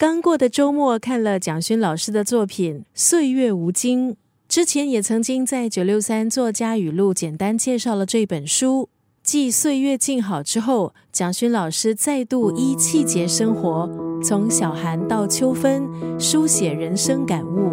[0.00, 4.12] 刚过的周末看了蒋勋老师的作品《岁月无惊》，
[4.48, 8.88] 之前也曾经在九六三作家语录简单介绍了这本书。
[9.22, 13.86] 继岁月静好之后，蒋勋老师再度依气节生活，
[14.24, 15.86] 从小寒到秋分，
[16.18, 17.70] 书写人生感悟。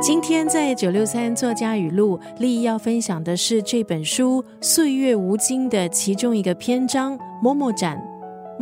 [0.00, 8.02] 今天在九六三作家语录，立意要分享的是这本书《岁月无惊》的其中一个篇章“摸摸展”。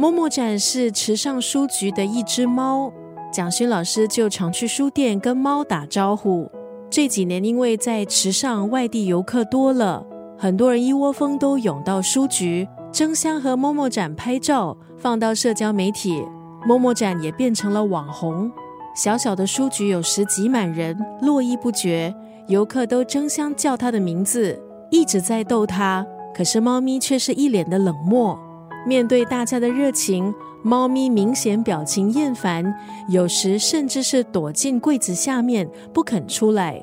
[0.01, 2.91] 摸摸展是池上书局的一只猫，
[3.31, 6.51] 蒋勋老师就常去书店跟猫打招呼。
[6.89, 10.03] 这几年，因为在池上外地游客多了，
[10.39, 16.25] 很多人一窝蜂都涌到书局，争相和摸摸展拍照，放到社交媒体。
[16.67, 18.51] 摸摸展也变成了网红。
[18.97, 22.15] 小小的书局有时挤满人，络绎不绝，
[22.47, 24.59] 游客都争相叫他的名字，
[24.91, 26.07] 一直在逗他。
[26.35, 28.39] 可是猫咪却是一脸的冷漠。
[28.87, 32.75] 面对大家的热情，猫咪明显表情厌烦，
[33.09, 36.83] 有时甚至是躲进柜子下面不肯出来。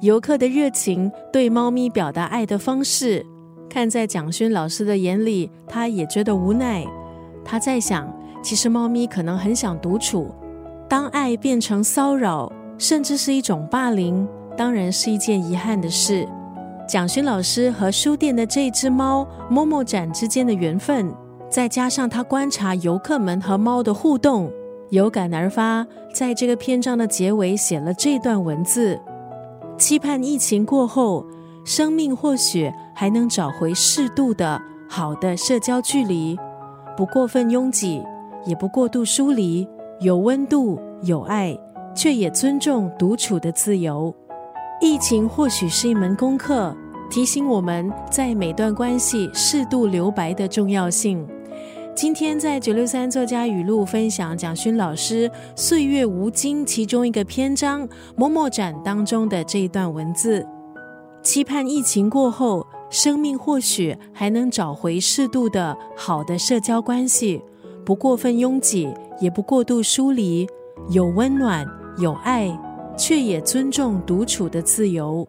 [0.00, 3.24] 游客的热情对猫咪表达爱的方式，
[3.68, 6.84] 看在蒋勋老师的眼里，他也觉得无奈。
[7.44, 10.30] 他在想，其实猫咪可能很想独处。
[10.88, 16.28] 当爱变成骚扰，甚至是一种霸凌，当然是一件遗憾的事。
[16.86, 21.10] 蒋勋老师和书店的这只猫摸摸展之间的缘分。
[21.54, 24.50] 再加上他观察游客们和猫的互动，
[24.88, 29.00] 有感而发，在这个篇章的结尾写了这段文字：
[29.78, 31.24] 期盼疫情过后，
[31.64, 36.36] 生命或许还能找回适度的好的社交距离，
[36.96, 38.02] 不过分拥挤，
[38.44, 39.64] 也不过度疏离，
[40.00, 41.56] 有温度有爱，
[41.94, 44.12] 却也尊重独处的自由。
[44.80, 46.76] 疫情或许是一门功课，
[47.08, 51.24] 提醒我们在每段关系适度留白的重要性。
[51.94, 60.44] 今天在九六三作家语录分享蒋勋老师《岁月无惊》其中一个篇章“某某展”当中的这一段文字：
[61.22, 67.40] 期盼疫情过后，生命或许还能找回适度的好的社交关系，
[67.86, 70.48] 不过分拥挤，也不过度疏离，
[70.90, 71.64] 有温暖
[71.98, 72.50] 有爱，
[72.98, 75.26] 却也尊重独处的自由。